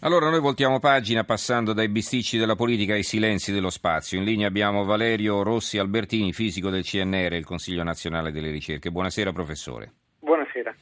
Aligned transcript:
Allora 0.00 0.30
noi 0.30 0.38
voltiamo 0.38 0.78
pagina 0.78 1.24
passando 1.24 1.72
dai 1.72 1.88
bisticci 1.88 2.38
della 2.38 2.54
politica 2.54 2.94
ai 2.94 3.02
silenzi 3.02 3.52
dello 3.52 3.68
spazio. 3.68 4.16
In 4.16 4.22
linea 4.22 4.46
abbiamo 4.46 4.84
Valerio 4.84 5.42
Rossi 5.42 5.76
Albertini, 5.76 6.32
fisico 6.32 6.70
del 6.70 6.84
CNR, 6.84 7.32
il 7.32 7.44
Consiglio 7.44 7.82
Nazionale 7.82 8.30
delle 8.30 8.52
Ricerche. 8.52 8.92
Buonasera 8.92 9.32
professore. 9.32 9.92
Buonasera. 10.20 10.72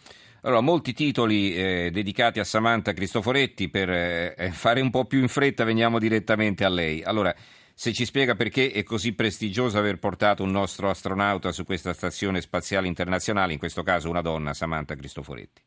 Allora, 0.42 0.60
molti 0.60 0.92
titoli 0.92 1.54
eh, 1.54 1.90
dedicati 1.90 2.40
a 2.40 2.44
Samantha 2.44 2.92
Cristoforetti, 2.92 3.71
per 3.71 3.88
eh, 3.88 4.50
fare 4.52 4.82
un 4.82 4.90
po' 4.90 5.06
più 5.06 5.21
in 5.21 5.28
fretta 5.28 5.64
veniamo 5.64 5.98
direttamente 5.98 6.67
a 6.67 6.69
lei. 6.69 7.03
Allora, 7.03 7.35
se 7.72 7.94
ci 7.94 8.04
spiega 8.04 8.35
perché 8.35 8.71
è 8.71 8.83
così 8.83 9.14
prestigioso 9.14 9.78
aver 9.78 9.98
portato 9.98 10.42
un 10.42 10.51
nostro 10.51 10.90
astronauta 10.90 11.53
su 11.53 11.64
questa 11.64 11.94
stazione 11.94 12.42
spaziale 12.42 12.87
internazionale, 12.87 13.54
in 13.54 13.58
questo 13.58 13.83
caso 13.83 14.10
una 14.10 14.21
donna, 14.21 14.53
Samantha 14.53 14.94
Cristoforetti. 14.94 15.62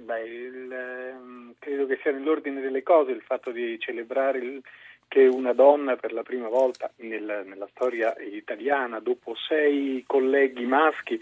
Beh, 0.00 0.45
credo 1.66 1.86
che 1.86 1.98
sia 2.00 2.12
nell'ordine 2.12 2.60
delle 2.60 2.84
cose 2.84 3.10
il 3.10 3.22
fatto 3.22 3.50
di 3.50 3.76
celebrare 3.80 4.38
il, 4.38 4.62
che 5.08 5.26
una 5.26 5.52
donna 5.52 5.96
per 5.96 6.12
la 6.12 6.22
prima 6.22 6.48
volta 6.48 6.88
nel, 6.98 7.42
nella 7.44 7.66
storia 7.72 8.14
italiana, 8.20 9.00
dopo 9.00 9.34
sei 9.34 10.04
colleghi 10.06 10.64
maschi, 10.64 11.20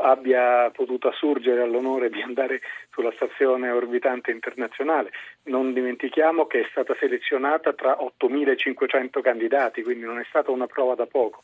abbia 0.00 0.70
potuto 0.70 1.08
assurgere 1.08 1.60
all'onore 1.60 2.08
di 2.08 2.22
andare 2.22 2.62
sulla 2.90 3.12
stazione 3.12 3.68
orbitante 3.68 4.30
internazionale. 4.30 5.10
Non 5.44 5.74
dimentichiamo 5.74 6.46
che 6.46 6.60
è 6.60 6.66
stata 6.70 6.96
selezionata 6.98 7.74
tra 7.74 7.98
8.500 7.98 9.20
candidati, 9.20 9.82
quindi 9.82 10.06
non 10.06 10.18
è 10.18 10.24
stata 10.26 10.50
una 10.50 10.66
prova 10.66 10.94
da 10.94 11.04
poco. 11.04 11.42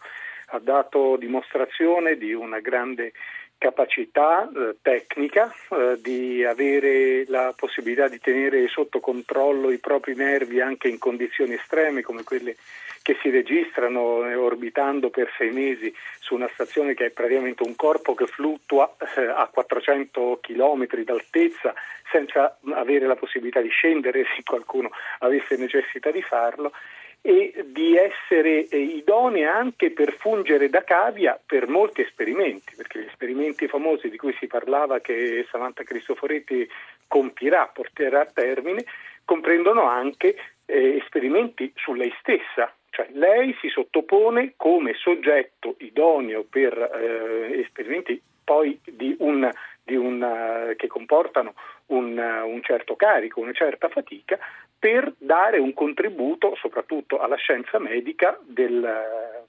Ha 0.52 0.58
dato 0.58 1.16
dimostrazione 1.16 2.16
di 2.16 2.32
una 2.32 2.60
grande 2.60 3.12
capacità 3.58 4.48
eh, 4.48 4.76
tecnica 4.80 5.52
eh, 5.70 5.98
di 6.00 6.44
avere 6.44 7.24
la 7.26 7.52
possibilità 7.54 8.08
di 8.08 8.20
tenere 8.20 8.68
sotto 8.68 9.00
controllo 9.00 9.70
i 9.70 9.78
propri 9.78 10.14
nervi 10.14 10.60
anche 10.60 10.88
in 10.88 10.98
condizioni 10.98 11.54
estreme 11.54 12.02
come 12.02 12.22
quelle 12.22 12.56
che 13.02 13.16
si 13.20 13.30
registrano 13.30 14.24
eh, 14.26 14.34
orbitando 14.34 15.10
per 15.10 15.32
sei 15.36 15.50
mesi 15.50 15.92
su 16.20 16.34
una 16.34 16.48
stazione 16.52 16.94
che 16.94 17.06
è 17.06 17.10
praticamente 17.10 17.62
un 17.64 17.74
corpo 17.74 18.14
che 18.14 18.26
fluttua 18.26 18.94
eh, 19.16 19.22
a 19.22 19.48
400 19.52 20.38
km 20.40 20.86
d'altezza 21.04 21.74
senza 22.10 22.58
avere 22.74 23.06
la 23.06 23.16
possibilità 23.16 23.60
di 23.60 23.70
scendere 23.70 24.24
se 24.36 24.42
qualcuno 24.44 24.90
avesse 25.18 25.56
necessità 25.56 26.10
di 26.10 26.22
farlo 26.22 26.72
e 27.20 27.64
di 27.66 27.96
essere 27.96 28.68
eh, 28.68 28.78
idonee 28.78 29.44
anche 29.44 29.90
per 29.90 30.12
fungere 30.12 30.68
da 30.70 30.84
cavia 30.84 31.38
per 31.44 31.68
molti 31.68 32.02
esperimenti, 32.02 32.74
perché 32.76 33.00
gli 33.00 33.06
esperimenti 33.06 33.66
famosi 33.68 34.08
di 34.08 34.16
cui 34.16 34.34
si 34.38 34.46
parlava 34.46 35.00
che 35.00 35.46
Samantha 35.50 35.82
Cristoforetti 35.82 36.68
compirà, 37.06 37.70
porterà 37.72 38.20
a 38.20 38.30
termine, 38.32 38.84
comprendono 39.24 39.82
anche 39.82 40.36
eh, 40.64 40.96
esperimenti 40.96 41.72
su 41.76 41.92
lei 41.94 42.12
stessa, 42.20 42.72
cioè 42.90 43.08
lei 43.12 43.56
si 43.60 43.68
sottopone 43.68 44.54
come 44.56 44.94
soggetto 44.94 45.74
idoneo 45.78 46.44
per 46.48 46.72
eh, 46.76 47.60
esperimenti 47.60 48.20
poi 48.42 48.80
di 48.82 49.14
un, 49.18 49.50
di 49.82 49.94
una, 49.94 50.72
che 50.76 50.86
comportano 50.86 51.52
un, 51.86 52.18
un 52.18 52.62
certo 52.62 52.96
carico, 52.96 53.40
una 53.40 53.52
certa 53.52 53.88
fatica, 53.88 54.38
per 54.78 55.12
dare 55.18 55.58
un 55.58 55.74
contributo 55.74 56.54
soprattutto 56.54 57.18
alla 57.18 57.36
scienza 57.36 57.78
medica 57.78 58.38
del, 58.42 58.88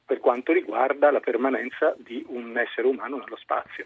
per 0.05 0.19
quanto 0.19 0.52
riguarda 0.52 1.11
la 1.11 1.19
permanenza 1.19 1.94
di 1.97 2.25
un 2.30 2.58
essere 2.58 2.88
umano 2.88 3.17
nello 3.17 3.38
spazio. 3.38 3.83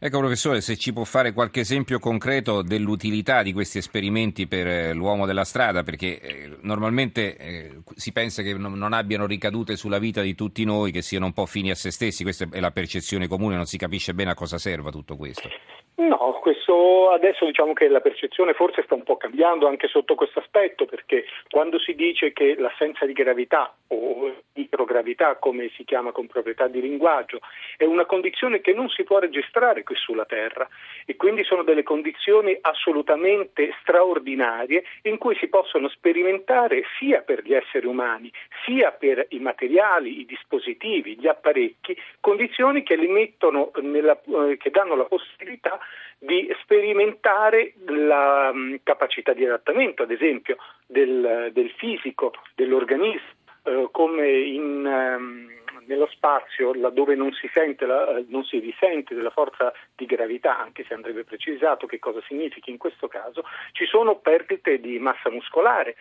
Ecco 0.00 0.20
professore, 0.20 0.60
se 0.60 0.76
ci 0.76 0.92
può 0.92 1.02
fare 1.02 1.32
qualche 1.32 1.58
esempio 1.58 1.98
concreto 1.98 2.62
dell'utilità 2.62 3.42
di 3.42 3.52
questi 3.52 3.78
esperimenti 3.78 4.46
per 4.46 4.68
eh, 4.68 4.92
l'uomo 4.92 5.26
della 5.26 5.42
strada, 5.42 5.82
perché 5.82 6.20
eh, 6.20 6.56
normalmente 6.60 7.36
eh, 7.36 7.70
si 7.96 8.12
pensa 8.12 8.42
che 8.42 8.54
non, 8.54 8.74
non, 8.74 8.92
abbiano 8.92 9.26
ricadute 9.26 9.74
sulla 9.74 9.98
vita 9.98 10.20
di 10.20 10.36
tutti 10.36 10.64
noi, 10.64 10.92
che 10.92 11.02
siano 11.02 11.26
un 11.26 11.32
po' 11.32 11.46
fini 11.46 11.70
a 11.70 11.74
se 11.74 11.90
stessi, 11.90 12.22
questa 12.22 12.46
è 12.48 12.60
la 12.60 12.70
percezione 12.70 13.26
comune, 13.26 13.56
non 13.56 13.64
si 13.64 13.76
capisce 13.76 14.14
bene 14.14 14.30
a 14.30 14.34
cosa 14.34 14.56
serva 14.56 14.90
tutto 14.90 15.16
questo. 15.16 15.48
No, 15.96 16.38
questo 16.40 17.10
adesso 17.10 17.44
diciamo 17.44 17.72
che 17.72 17.88
la 17.88 18.00
percezione 18.00 18.54
forse 18.54 18.82
sta 18.84 18.94
un 18.94 19.02
po' 19.02 19.16
cambiando 19.16 19.66
anche 19.66 19.88
sotto 19.88 20.14
questo 20.14 20.38
aspetto, 20.38 20.86
perché 20.86 21.24
quando 21.50 21.80
si 21.80 21.94
dice 21.94 22.32
che 22.32 22.54
l'assenza 22.56 23.04
di 23.04 23.12
gravità 23.12 23.74
o 23.88 24.32
microgravità, 24.54 25.36
come 25.36 25.70
si 25.76 25.84
chiama 25.84 26.12
con 26.12 26.26
proprietà 26.26 26.68
di 26.68 26.80
linguaggio, 26.80 27.40
è 27.76 27.84
una 27.84 28.06
condizione 28.06 28.60
che 28.60 28.72
non 28.72 28.88
si 28.88 29.02
può 29.04 29.18
registrare 29.18 29.82
qui 29.88 29.96
sulla 29.96 30.26
Terra 30.26 30.68
e 31.06 31.16
quindi 31.16 31.44
sono 31.44 31.62
delle 31.62 31.82
condizioni 31.82 32.54
assolutamente 32.60 33.74
straordinarie 33.80 34.84
in 35.04 35.16
cui 35.16 35.34
si 35.36 35.48
possono 35.48 35.88
sperimentare 35.88 36.82
sia 36.98 37.22
per 37.22 37.42
gli 37.42 37.54
esseri 37.54 37.86
umani, 37.86 38.30
sia 38.66 38.92
per 38.92 39.24
i 39.30 39.38
materiali, 39.38 40.20
i 40.20 40.26
dispositivi, 40.26 41.18
gli 41.18 41.26
apparecchi, 41.26 41.96
condizioni 42.20 42.82
che, 42.82 42.96
nella, 42.96 44.20
eh, 44.20 44.58
che 44.58 44.70
danno 44.70 44.94
la 44.94 45.04
possibilità 45.04 45.78
di 46.18 46.54
sperimentare 46.60 47.72
la 47.86 48.52
mm, 48.52 48.74
capacità 48.82 49.32
di 49.32 49.46
adattamento, 49.46 50.02
ad 50.02 50.10
esempio, 50.10 50.58
del, 50.86 51.48
del 51.52 51.70
fisico, 51.70 52.34
dell'organismo, 52.54 53.37
eh, 53.64 53.88
come 53.90 54.28
in, 54.28 54.86
ehm, 54.86 55.58
nello 55.86 56.06
spazio, 56.06 56.74
laddove 56.74 57.14
non 57.14 57.32
si, 57.32 57.50
la, 57.78 58.22
non 58.28 58.44
si 58.44 58.58
risente 58.58 59.14
della 59.14 59.30
forza 59.30 59.72
di 59.96 60.06
gravità, 60.06 60.58
anche 60.58 60.84
se 60.84 60.94
andrebbe 60.94 61.24
precisato 61.24 61.86
che 61.86 61.98
cosa 61.98 62.20
significa 62.26 62.70
in 62.70 62.76
questo 62.76 63.08
caso, 63.08 63.44
ci 63.72 63.86
sono 63.86 64.16
perdite 64.16 64.78
di 64.80 64.98
massa 64.98 65.30
muscolare, 65.30 65.96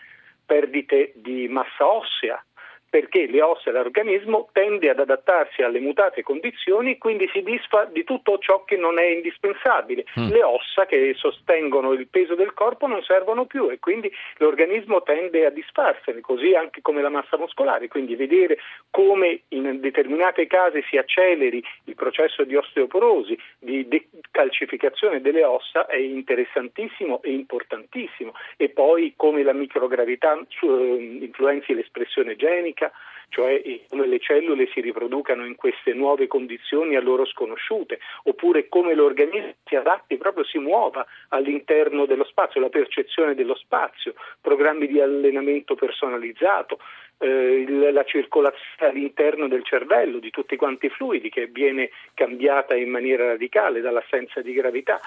perdite 0.45 1.13
di 1.16 1.47
massa 1.47 1.90
ossea, 1.90 2.44
perché 2.90 3.28
le 3.28 3.42
ossa 3.42 3.72
dell'organismo 3.72 4.50
tende 4.53 4.90
ad 4.90 5.00
adattarsi 5.00 5.62
alle 5.62 5.80
mutate 5.80 6.24
condizioni 6.24 6.92
e 6.92 6.98
quindi 6.98 7.30
si 7.34 7.42
disfa 7.44 7.86
di 7.86 8.03
tutto 8.03 8.38
ciò 8.40 8.64
che 8.64 8.78
non 8.78 8.98
è 9.00 9.06
indispensabile. 9.06 10.06
Mm. 10.20 10.30
Le 10.30 10.44
ossa 10.44 10.86
che 10.86 11.14
sostengono 11.18 11.92
il 11.92 12.08
peso 12.08 12.36
del 12.36 12.53
corpo 12.53 12.88
non 12.88 13.02
servono 13.03 13.46
più 13.46 13.70
e 13.70 13.80
quindi 13.80 14.12
l'organismo 14.38 15.03
tende 15.03 15.46
a 15.46 15.50
disfarsene, 15.50 16.22
così 16.22 16.53
anche 16.53 16.81
come 16.81 17.02
la 17.02 17.09
massa 17.09 17.38
muscolare, 17.38 17.88
quindi 17.88 18.16
vedere 18.16 18.58
come 18.90 19.42
in 19.50 19.80
determinate 19.80 20.48
casi 20.48 20.81
si 20.90 20.98
acceleri 20.98 21.64
il 21.86 21.96
processo 21.96 22.44
di 22.44 22.56
osteoporosi, 22.56 23.38
di 23.59 23.88
decalcificazione 23.88 25.22
delle 25.22 25.44
ossa 25.44 25.86
è 25.88 25.98
interessantissimo 25.98 27.22
e 27.22 27.31
importantissimo 27.31 28.34
e 28.56 28.69
poi 28.69 29.14
come 29.16 29.44
la 29.44 29.54
microgravità 29.54 30.38
eh, 30.38 31.18
influenzi 31.22 31.74
l'espressione 31.74 32.36
genica 32.36 32.77
dinamica, 32.78 32.92
cioè 33.30 33.62
come 33.90 34.08
le 34.08 34.20
cellule 34.20 34.70
si 34.74 34.80
riproducano 34.80 35.46
in 35.46 35.56
queste 35.56 35.94
nuove 35.94 36.28
condizioni 36.28 36.96
a 36.96 37.02
loro 37.02 37.26
sconosciute, 37.26 38.00
oppure 38.24 38.70
come 38.70 38.94
l'organismo 38.94 39.56
si 39.66 39.76
adatti, 39.76 40.18
proprio 40.18 40.46
si 40.46 40.60
muova 40.60 41.06
all'interno 41.30 42.06
dello 42.06 42.24
spazio, 42.24 42.62
la 42.62 42.70
percezione 42.70 43.36
dello 43.36 43.56
spazio, 43.56 44.14
programmi 44.40 44.88
di 44.88 45.02
allenamento 45.02 45.76
personalizzato, 45.76 46.80
eh, 47.20 47.66
la 47.92 48.04
circolazione 48.04 48.92
all'interno 48.92 49.48
del 49.48 49.64
cervello 49.64 50.20
di 50.20 50.30
tutti 50.30 50.56
quanti 50.56 50.86
i 50.86 50.90
fluidi 50.90 51.30
che 51.30 51.48
viene 51.48 51.90
cambiata 52.14 52.76
in 52.76 52.90
maniera 52.90 53.26
radicale 53.28 53.82
dall'assenza 53.82 54.42
di 54.42 54.54
gravità 54.54 55.02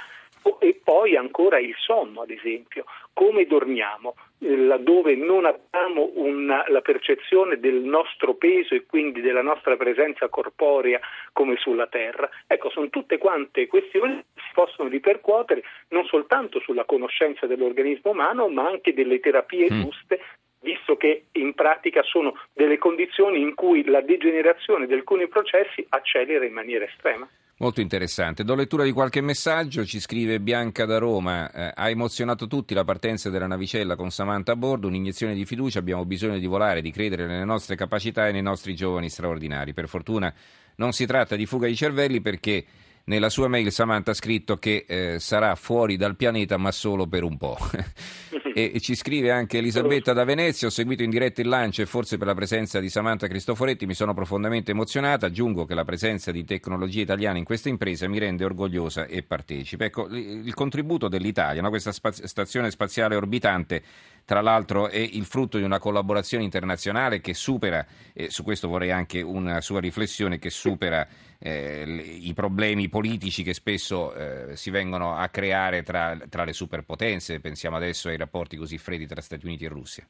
e 0.59 0.81
poi 0.83 1.17
ancora 1.17 1.59
il 1.59 1.75
sonno, 1.79 2.23
ad 2.23 2.31
esempio, 2.31 2.85
come 3.13 3.47
dormiamo, 3.47 4.15
eh, 4.39 4.57
laddove 4.57 5.15
non 5.15 5.45
abbiamo 5.45 6.11
una, 6.15 6.65
la 6.69 6.81
percezione 6.81 7.59
del 7.59 7.77
nostro 7.77 8.35
peso 8.35 8.75
e 8.75 8.87
quindi 8.87 9.21
della 9.21 9.43
nostra 9.43 9.77
presenza 9.77 10.29
corporea 10.29 11.01
come 11.33 11.57
sulla 11.57 11.87
Terra. 11.87 12.29
Ecco, 12.47 12.71
sono 12.71 12.89
tutte 12.89 13.19
quante 13.19 13.67
questioni 13.67 14.17
che 14.17 14.41
si 14.41 14.51
possono 14.55 14.89
ripercuotere 14.89 15.63
non 15.89 16.05
soltanto 16.05 16.61
sulla 16.61 16.85
conoscenza 16.85 17.47
dell'organismo 17.47 18.13
umano, 18.13 18.49
ma 18.49 18.67
anche 18.67 18.95
delle 18.95 19.21
terapie 19.21 19.71
mm. 19.71 19.81
giuste 19.83 20.21
visto 20.63 20.97
che 20.97 21.25
in 21.33 21.55
pratica 21.55 22.03
sono 22.03 22.35
delle 22.53 22.77
condizioni 22.79 23.41
in 23.41 23.55
cui 23.55 23.85
la 23.85 24.03
degenerazione 24.03 24.87
di 24.87 24.93
alcuni 24.93 25.27
processi 25.27 25.85
accelera 25.89 26.45
in 26.45 26.53
maniera 26.53 26.85
estrema. 26.85 27.27
Molto 27.61 27.83
interessante. 27.83 28.43
Do 28.43 28.55
lettura 28.55 28.85
di 28.85 28.91
qualche 28.91 29.21
messaggio. 29.21 29.85
Ci 29.85 30.01
scrive 30.01 30.41
Bianca 30.41 30.87
da 30.87 30.97
Roma. 30.97 31.51
Eh, 31.53 31.73
ha 31.75 31.91
emozionato 31.91 32.47
tutti 32.47 32.73
la 32.73 32.85
partenza 32.85 33.29
della 33.29 33.47
navicella 33.47 33.97
con 33.97 34.11
Samantha 34.11 34.53
a 34.53 34.57
bordo. 34.57 34.87
Un'iniezione 34.87 35.35
di 35.35 35.45
fiducia. 35.45 35.79
Abbiamo 35.79 36.07
bisogno 36.07 36.39
di 36.39 36.47
volare, 36.47 36.81
di 36.81 36.91
credere 36.91 37.27
nelle 37.27 37.45
nostre 37.45 37.77
capacità 37.77 38.27
e 38.27 38.33
nei 38.33 38.41
nostri 38.41 38.75
giovani 38.75 39.11
straordinari. 39.11 39.75
Per 39.75 39.89
fortuna 39.89 40.33
non 40.77 40.93
si 40.93 41.05
tratta 41.05 41.37
di 41.37 41.45
fuga 41.45 41.67
di 41.67 41.77
cervelli 41.77 42.23
perché 42.23 42.65
nella 43.05 43.29
sua 43.29 43.49
mail 43.49 43.73
Samantha 43.73 44.13
ha 44.13 44.15
scritto 44.15 44.57
che 44.57 44.85
eh, 44.87 45.19
sarà 45.19 45.55
fuori 45.55 45.97
dal 45.97 46.17
pianeta 46.17 46.57
ma 46.57 46.71
solo 46.71 47.07
per 47.07 47.23
un 47.25 47.37
po'. 47.37 47.57
e 48.53 48.81
ci 48.81 48.95
scrive 48.95 49.31
anche 49.31 49.59
Elisabetta 49.59 50.13
da 50.13 50.25
Venezia, 50.25 50.69
ho 50.69 50.71
seguito 50.71 51.03
in 51.03 51.11
diretta 51.11 51.41
il 51.41 51.49
lancio 51.49 51.83
e 51.83 51.87
forse 51.87 52.19
per 52.19 52.27
la 52.27 52.35
presenza 52.35 52.81
di 52.81 52.89
Samantha 52.89 53.27
Cristoforetti 53.27 53.87
mi 53.87 53.95
sono 53.95 54.13
profondamente 54.13 54.73
emozionata, 54.73 55.27
aggiungo 55.27 55.65
che 55.65 55.75
la 55.75 55.85
presenza 55.85 56.31
di 56.31 56.45
tecnologie 56.45 57.03
italiane 57.03 57.39
in 57.39 57.45
questa 57.45 57.69
impresa 57.69 58.09
mi 58.09 58.19
rende 58.19 58.45
orgogliosa 58.45 59.07
e 59.07 59.23
partecipe. 59.23 59.87
Ecco, 59.87 60.09
il 60.09 60.55
contributo 60.55 61.09
dell'Italia, 61.09 61.63
no? 61.63 61.69
questa 61.69 61.93
spaz- 61.93 62.25
stazione 62.25 62.71
spaziale 62.71 63.17
orbitante 63.17 63.83
tra 64.31 64.43
l'altro 64.43 64.87
è 64.87 64.97
il 64.97 65.25
frutto 65.25 65.59
di 65.59 65.65
una 65.65 65.81
collaborazione 65.81 66.45
internazionale 66.45 67.21
che 67.21 67.35
supera, 67.35 67.85
e 68.13 68.31
su 68.31 68.45
questo 68.45 68.69
vorrei 68.69 68.93
anche 68.93 69.23
una 69.23 69.61
sua 69.61 69.81
riflessione, 69.81 70.39
che 70.39 70.51
supera 70.51 71.05
eh, 71.37 71.83
i 72.21 72.33
problemi 72.33 72.89
politici 72.89 73.43
che 73.43 73.55
spesso 73.55 74.15
eh, 74.15 74.57
si 74.57 74.71
vengono 74.71 75.17
a 75.17 75.29
creare 75.31 75.83
tra, 75.83 76.17
tra 76.29 76.45
le 76.45 76.53
superpotenze, 76.53 77.41
pensiamo 77.41 77.75
adesso 77.75 78.09
ai 78.09 78.17
rapporti 78.17 78.57
così 78.57 78.79
freddi 78.79 79.09
tra 79.09 79.21
Stati 79.21 79.47
Uniti 79.47 79.65
e 79.65 79.69
Russia. 79.69 80.07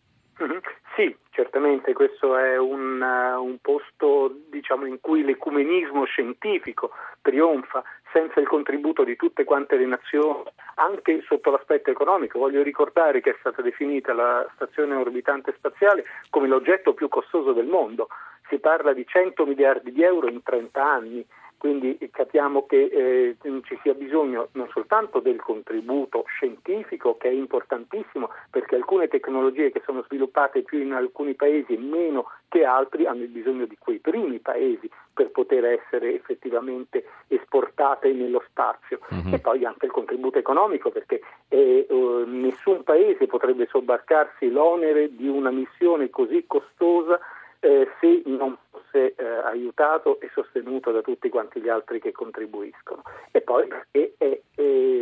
Sì, 1.00 1.17
certamente 1.31 1.94
questo 1.94 2.37
è 2.37 2.58
un, 2.58 3.00
uh, 3.00 3.43
un 3.43 3.56
posto 3.62 4.37
diciamo, 4.50 4.85
in 4.85 5.00
cui 5.00 5.25
l'ecumenismo 5.25 6.05
scientifico 6.05 6.91
trionfa 7.23 7.82
senza 8.12 8.38
il 8.38 8.47
contributo 8.47 9.02
di 9.02 9.17
tutte 9.17 9.44
quante 9.44 9.79
le 9.79 9.87
nazioni, 9.87 10.43
anche 10.75 11.23
sotto 11.26 11.50
l'aspetto 11.50 11.91
economico. 11.91 12.38
Voglio 12.38 12.62
ricordare 12.62 13.23
che 13.23 13.31
è 13.31 13.37
stata 13.41 13.62
definita 13.62 14.12
la 14.12 14.47
stazione 14.56 14.94
orbitante 14.94 15.55
spaziale 15.56 16.05
come 16.29 16.49
l'oggetto 16.49 16.93
più 16.93 17.08
costoso 17.08 17.53
del 17.53 17.67
mondo. 17.67 18.08
Si 18.50 18.58
parla 18.58 18.93
di 18.93 19.06
100 19.06 19.46
miliardi 19.46 19.93
di 19.93 20.03
euro 20.03 20.29
in 20.29 20.43
30 20.43 20.85
anni 20.85 21.26
quindi 21.60 21.98
capiamo 22.10 22.64
che 22.64 22.84
eh, 22.90 23.36
ci 23.64 23.78
sia 23.82 23.92
bisogno 23.92 24.48
non 24.52 24.70
soltanto 24.72 25.20
del 25.20 25.38
contributo 25.42 26.24
scientifico, 26.26 27.18
che 27.18 27.28
è 27.28 27.32
importantissimo, 27.32 28.30
perché 28.48 28.76
alcune 28.76 29.08
tecnologie 29.08 29.70
che 29.70 29.82
sono 29.84 30.02
sviluppate 30.04 30.62
più 30.62 30.78
in 30.78 30.94
alcuni 30.94 31.34
paesi 31.34 31.74
e 31.74 31.78
meno 31.78 32.30
che 32.48 32.64
altri 32.64 33.04
hanno 33.04 33.26
bisogno 33.26 33.66
di 33.66 33.76
quei 33.78 33.98
primi 33.98 34.38
paesi 34.38 34.88
per 35.12 35.32
poter 35.32 35.66
essere 35.66 36.14
effettivamente 36.14 37.04
esportate 37.28 38.10
nello 38.14 38.42
spazio. 38.48 39.00
Uh-huh. 39.10 39.34
E 39.34 39.38
poi 39.38 39.66
anche 39.66 39.84
il 39.84 39.92
contributo 39.92 40.38
economico, 40.38 40.90
perché 40.90 41.20
eh, 41.48 41.86
uh, 41.90 42.24
nessun 42.26 42.84
paese 42.84 43.26
potrebbe 43.26 43.68
sobbarcarsi 43.70 44.50
l'onere 44.50 45.14
di 45.14 45.28
una 45.28 45.50
missione 45.50 46.08
così 46.08 46.42
costosa 46.46 47.20
eh, 47.60 47.88
se 48.00 48.22
non 48.26 48.56
fosse 48.70 49.14
eh, 49.14 49.24
aiutato 49.44 50.20
e 50.20 50.30
sostenuto 50.32 50.90
da 50.90 51.02
tutti 51.02 51.28
quanti 51.28 51.60
gli 51.60 51.68
altri 51.68 52.00
che 52.00 52.12
contribuiscono. 52.12 53.02
E 53.30 53.40
poi 53.40 53.68
è, 53.90 54.10
è, 54.18 54.40
è, 54.54 54.98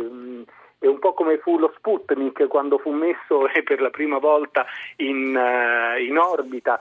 è 0.79 0.87
un 0.87 0.99
po' 0.99 1.13
come 1.13 1.37
fu 1.39 1.57
lo 1.57 1.73
Sputnik 1.75 2.47
quando 2.47 2.77
fu 2.77 2.91
messo 2.91 3.45
per 3.63 3.81
la 3.81 3.89
prima 3.89 4.17
volta 4.17 4.65
in, 4.97 5.35
uh, 5.35 6.01
in 6.01 6.17
orbita 6.17 6.79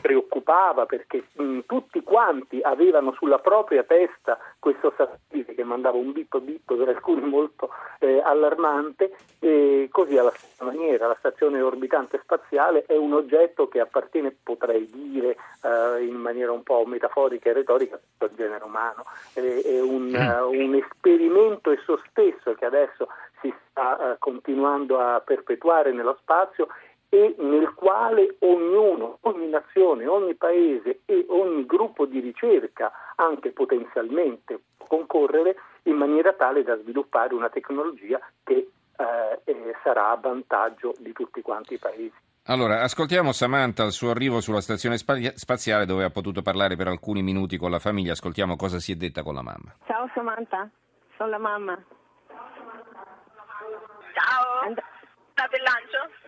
preoccupava 0.00 0.86
perché 0.86 1.24
mh, 1.32 1.60
tutti 1.66 2.02
quanti 2.02 2.60
avevano 2.62 3.12
sulla 3.12 3.38
propria 3.38 3.82
testa 3.82 4.38
questo 4.58 4.92
satellite 4.96 5.54
che 5.54 5.64
mandava 5.64 5.96
un 5.96 6.12
bip 6.12 6.38
bip 6.40 6.74
per 6.74 6.88
alcuni 6.88 7.22
molto 7.22 7.70
eh, 7.98 8.20
allarmante 8.22 9.16
e 9.38 9.88
così 9.90 10.16
alla 10.16 10.32
stessa 10.34 10.64
maniera 10.64 11.06
la 11.06 11.16
stazione 11.18 11.60
orbitante 11.60 12.20
spaziale 12.22 12.84
è 12.86 12.96
un 12.96 13.12
oggetto 13.12 13.68
che 13.68 13.80
appartiene 13.80 14.36
potrei 14.42 14.86
dire 14.90 15.36
eh, 15.62 16.04
in 16.04 16.16
maniera 16.16 16.52
un 16.52 16.62
po' 16.62 16.84
metaforica 16.86 17.50
e 17.50 17.52
retorica 17.52 17.98
al 18.18 18.30
genere 18.34 18.64
umano. 18.64 19.04
È, 19.32 19.40
è 19.40 19.80
un, 19.80 20.12
uh, 20.14 20.50
un, 20.50 20.74
esperimento 20.74 21.70
esso 21.70 22.00
stesso 22.08 22.54
che 22.54 22.64
adesso 22.64 23.08
si 23.40 23.52
sta 23.70 23.96
uh, 23.96 24.18
continuando 24.18 24.98
a 24.98 25.20
perpetuare 25.20 25.92
nello 25.92 26.16
spazio 26.20 26.68
e 27.10 27.34
nel 27.38 27.74
quale 27.74 28.36
ognuno, 28.38 29.18
ogni 29.22 29.48
nazione, 29.48 30.06
ogni 30.06 30.34
paese 30.36 31.00
e 31.04 31.26
ogni 31.28 31.66
gruppo 31.66 32.06
di 32.06 32.20
ricerca 32.20 32.92
anche 33.16 33.50
potenzialmente 33.50 34.60
può 34.76 34.86
concorrere 34.86 35.56
in 35.84 35.96
maniera 35.96 36.32
tale 36.32 36.62
da 36.62 36.78
sviluppare 36.78 37.34
una 37.34 37.50
tecnologia 37.50 38.18
che 38.44 38.70
eh, 38.96 39.40
eh, 39.44 39.74
sarà 39.82 40.10
a 40.10 40.16
vantaggio 40.16 40.94
di 40.98 41.12
tutti 41.12 41.42
quanti 41.42 41.74
i 41.74 41.78
paesi. 41.78 42.14
Allora, 42.44 42.80
ascoltiamo 42.82 43.32
Samantha 43.32 43.82
al 43.82 43.92
suo 43.92 44.10
arrivo 44.10 44.40
sulla 44.40 44.60
stazione 44.60 44.96
spaziale 44.96 45.86
dove 45.86 46.04
ha 46.04 46.10
potuto 46.10 46.42
parlare 46.42 46.76
per 46.76 46.88
alcuni 46.88 47.22
minuti 47.22 47.56
con 47.56 47.70
la 47.70 47.78
famiglia. 47.78 48.12
Ascoltiamo 48.12 48.56
cosa 48.56 48.78
si 48.78 48.92
è 48.92 48.94
detta 48.94 49.22
con 49.22 49.34
la 49.34 49.42
mamma. 49.42 49.74
Ciao 49.86 50.08
Samantha, 50.14 50.68
sono 51.16 51.30
la 51.30 51.38
mamma. 51.38 51.78
Ciao, 54.12 54.60
And- 54.64 54.82
state 55.32 55.56
il 55.56 55.62
lancio? 55.62 56.19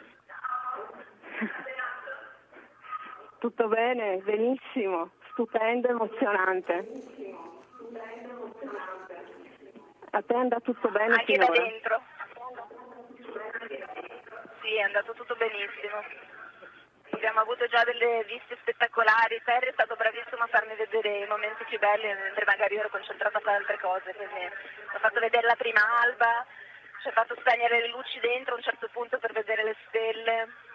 Tutto 3.42 3.66
bene, 3.66 4.18
benissimo, 4.18 5.10
stupendo, 5.32 5.88
emozionante. 5.88 6.86
A 10.12 10.22
te 10.22 10.32
è 10.32 10.36
andato 10.36 10.70
tutto 10.70 10.88
bene? 10.90 11.14
Anche 11.14 11.34
finora? 11.34 11.52
da 11.52 11.60
dentro. 11.60 12.02
Sì, 14.62 14.76
è 14.76 14.82
andato 14.82 15.12
tutto 15.14 15.34
benissimo. 15.34 15.98
Abbiamo 17.10 17.40
avuto 17.40 17.66
già 17.66 17.82
delle 17.82 18.22
viste 18.28 18.56
spettacolari. 18.60 19.42
Terry 19.42 19.70
è 19.70 19.72
stato 19.72 19.96
bravissimo 19.96 20.44
a 20.44 20.46
farmi 20.46 20.76
vedere 20.76 21.24
i 21.24 21.26
momenti 21.26 21.64
più 21.64 21.80
belli, 21.80 22.14
mentre 22.14 22.44
magari 22.46 22.76
ero 22.76 22.90
concentrata 22.90 23.38
a 23.38 23.40
fare 23.40 23.56
altre 23.56 23.80
cose. 23.80 24.14
Quindi 24.14 24.46
ho 24.46 24.98
fatto 25.00 25.18
vedere 25.18 25.48
la 25.48 25.56
prima 25.56 25.82
alba, 26.04 26.46
ci 27.02 27.08
ha 27.08 27.10
fatto 27.10 27.34
spegnere 27.40 27.80
le 27.80 27.88
luci 27.88 28.20
dentro 28.20 28.54
a 28.54 28.58
un 28.58 28.62
certo 28.62 28.88
punto 28.92 29.18
per 29.18 29.32
vedere 29.32 29.64
le 29.64 29.74
stelle 29.88 30.70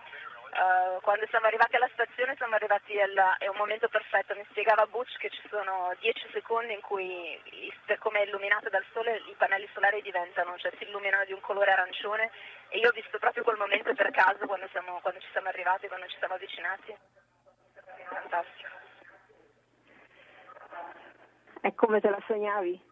Uh, 0.47 0.99
quando 1.01 1.27
siamo 1.27 1.45
arrivati 1.45 1.75
alla 1.75 1.89
stazione 1.91 2.35
siamo 2.35 2.55
arrivati 2.55 2.99
alla, 2.99 3.38
è 3.38 3.47
un 3.47 3.57
momento 3.57 3.88
perfetto, 3.89 4.33
mi 4.33 4.45
spiegava 4.49 4.88
Butch 4.88 5.17
che 5.17 5.29
ci 5.29 5.41
sono 5.49 5.94
10 5.99 6.29
secondi 6.31 6.73
in 6.73 6.81
cui 6.81 7.39
per 7.85 7.99
come 7.99 8.21
è 8.21 8.25
illuminato 8.25 8.69
dal 8.69 8.85
sole 8.91 9.21
i 9.27 9.35
pannelli 9.38 9.67
solari 9.73 10.01
diventano, 10.01 10.57
cioè 10.57 10.71
si 10.77 10.83
illuminano 10.85 11.25
di 11.25 11.33
un 11.33 11.41
colore 11.41 11.71
arancione 11.71 12.31
e 12.69 12.79
io 12.79 12.89
ho 12.89 12.94
visto 12.94 13.19
proprio 13.19 13.44
quel 13.44 13.57
momento 13.57 13.94
per 13.94 14.09
caso 14.11 14.45
quando, 14.45 14.67
siamo, 14.69 14.99
quando 15.01 15.19
ci 15.19 15.27
siamo 15.31 15.49
arrivati, 15.49 15.88
quando 15.88 16.07
ci 16.07 16.17
siamo 16.17 16.33
avvicinati. 16.33 16.95
Fantastico. 18.09 18.69
È 21.61 21.73
come 21.75 22.00
te 22.00 22.09
la 22.09 22.23
sognavi? 22.25 22.85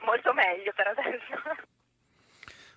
Molto 0.00 0.32
meglio 0.32 0.72
per 0.72 0.86
adesso 0.88 1.76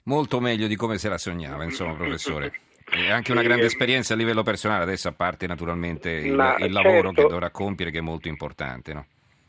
molto 0.03 0.39
meglio 0.39 0.67
di 0.67 0.75
come 0.75 0.97
se 0.97 1.09
la 1.09 1.17
sognava, 1.17 1.63
insomma, 1.63 1.93
professore. 1.93 2.53
È 2.89 3.09
anche 3.11 3.31
una 3.31 3.43
grande 3.43 3.65
esperienza 3.65 4.13
a 4.13 4.17
livello 4.17 4.43
personale, 4.43 4.83
adesso 4.83 5.07
a 5.07 5.13
parte 5.13 5.47
naturalmente 5.47 6.09
il, 6.09 6.55
il 6.59 6.71
lavoro 6.71 7.07
certo. 7.07 7.21
che 7.21 7.27
dovrà 7.27 7.49
compiere 7.49 7.91
che 7.91 7.99
è 7.99 8.01
molto 8.01 8.27
importante. 8.27 8.93
No? 8.93 9.05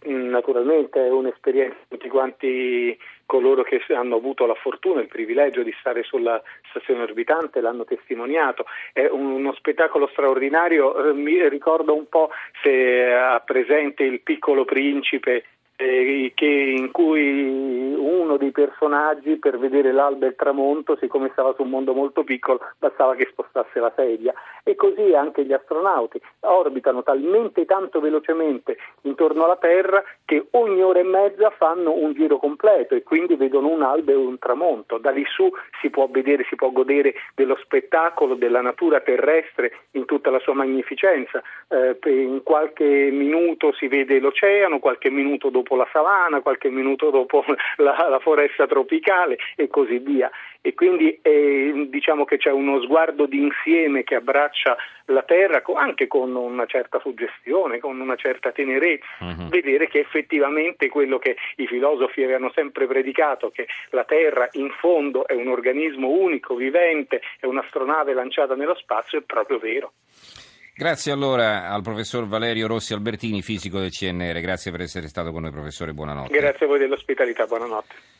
Mm, 0.08 0.30
naturalmente 0.30 1.04
è 1.04 1.10
un'esperienza, 1.10 1.76
tutti 1.88 2.08
quanti 2.08 2.98
coloro 3.24 3.62
che 3.62 3.80
hanno 3.94 4.16
avuto 4.16 4.46
la 4.46 4.54
fortuna, 4.54 5.00
il 5.00 5.06
privilegio 5.06 5.62
di 5.62 5.72
stare 5.78 6.02
sulla 6.02 6.42
stazione 6.70 7.02
orbitante 7.02 7.60
l'hanno 7.60 7.84
testimoniato, 7.84 8.64
è 8.92 9.06
uno 9.06 9.54
spettacolo 9.54 10.08
straordinario, 10.08 11.08
eh, 11.08 11.12
mi 11.12 11.48
ricordo 11.48 11.94
un 11.94 12.08
po' 12.08 12.30
se 12.62 13.12
ha 13.12 13.40
presente 13.40 14.02
il 14.02 14.20
piccolo 14.20 14.64
principe 14.64 15.44
eh, 15.82 16.32
in 16.76 16.90
cui 16.90 17.94
uno 17.96 18.36
dei 18.36 18.50
personaggi 18.50 19.36
per 19.36 19.58
vedere 19.58 19.92
l'alba 19.92 20.26
e 20.26 20.30
il 20.30 20.36
tramonto, 20.36 20.96
siccome 20.96 21.30
stava 21.32 21.54
su 21.54 21.62
un 21.62 21.70
mondo 21.70 21.94
molto 21.94 22.24
piccolo, 22.24 22.60
bastava 22.78 23.14
che 23.14 23.28
spostasse 23.30 23.80
la 23.80 23.92
sedia. 23.94 24.32
E 24.64 24.74
così 24.76 25.14
anche 25.14 25.44
gli 25.44 25.52
astronauti 25.52 26.20
orbitano 26.40 27.02
talmente 27.02 27.64
tanto 27.64 28.00
velocemente 28.00 28.76
intorno 29.02 29.44
alla 29.44 29.56
Terra 29.56 30.02
che 30.24 30.46
ogni 30.52 30.82
ora 30.82 31.00
e 31.00 31.04
mezza 31.04 31.50
fanno 31.50 31.92
un 31.92 32.12
giro 32.12 32.38
completo 32.38 32.94
e 32.94 33.02
quindi 33.02 33.34
vedono 33.34 33.68
un 33.68 33.82
alba 33.82 34.12
e 34.12 34.16
un 34.16 34.38
tramonto. 34.38 34.98
Da 34.98 35.10
lì 35.10 35.24
su 35.26 35.50
si 35.80 35.90
può 35.90 36.08
vedere, 36.08 36.44
si 36.48 36.54
può 36.54 36.70
godere 36.70 37.14
dello 37.34 37.56
spettacolo 37.60 38.34
della 38.34 38.60
natura 38.60 39.00
terrestre 39.00 39.72
in 39.92 40.04
tutta 40.04 40.30
la 40.30 40.38
sua 40.38 40.54
magnificenza. 40.54 41.42
Eh, 41.68 41.98
in 42.04 42.42
qualche 42.44 42.84
minuto 42.84 43.72
si 43.72 43.88
vede 43.88 44.20
l'oceano, 44.20 44.78
qualche 44.78 45.10
minuto 45.10 45.50
dopo 45.72 45.76
la 45.76 45.88
savana, 45.90 46.40
qualche 46.40 46.68
minuto 46.68 47.10
dopo 47.10 47.44
la, 47.76 48.06
la 48.08 48.18
foresta 48.18 48.66
tropicale 48.66 49.38
e 49.56 49.68
così 49.68 49.98
via. 49.98 50.30
E 50.60 50.74
quindi 50.74 51.18
eh, 51.22 51.86
diciamo 51.88 52.24
che 52.24 52.36
c'è 52.36 52.50
uno 52.50 52.80
sguardo 52.82 53.26
d'insieme 53.26 54.04
che 54.04 54.14
abbraccia 54.14 54.76
la 55.06 55.22
terra 55.22 55.62
anche 55.74 56.06
con 56.06 56.34
una 56.36 56.66
certa 56.66 57.00
suggestione, 57.00 57.78
con 57.78 57.98
una 57.98 58.14
certa 58.14 58.52
tenerezza, 58.52 59.06
uh-huh. 59.20 59.48
vedere 59.48 59.88
che 59.88 59.98
effettivamente 59.98 60.88
quello 60.88 61.18
che 61.18 61.36
i 61.56 61.66
filosofi 61.66 62.22
avevano 62.22 62.52
sempre 62.54 62.86
predicato, 62.86 63.50
che 63.50 63.66
la 63.90 64.04
terra 64.04 64.48
in 64.52 64.70
fondo 64.78 65.26
è 65.26 65.34
un 65.34 65.48
organismo 65.48 66.08
unico, 66.08 66.54
vivente, 66.54 67.20
è 67.40 67.46
un'astronave 67.46 68.12
lanciata 68.12 68.54
nello 68.54 68.76
spazio, 68.76 69.18
è 69.18 69.22
proprio 69.22 69.58
vero. 69.58 69.92
Grazie 70.74 71.12
allora 71.12 71.68
al 71.68 71.82
professor 71.82 72.26
Valerio 72.26 72.66
Rossi 72.66 72.94
Albertini, 72.94 73.42
fisico 73.42 73.78
del 73.78 73.90
CNR. 73.90 74.40
Grazie 74.40 74.70
per 74.70 74.80
essere 74.80 75.06
stato 75.06 75.30
con 75.30 75.42
noi, 75.42 75.50
professore. 75.50 75.92
Buonanotte. 75.92 76.36
Grazie 76.36 76.64
a 76.64 76.68
voi 76.68 76.78
dell'ospitalità. 76.78 77.44
Buonanotte. 77.44 77.94